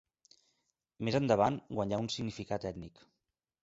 Més 1.09 1.19
endavant 1.21 1.61
guanyà 1.77 2.03
un 2.07 2.13
significat 2.19 2.71
ètnic. 2.75 3.09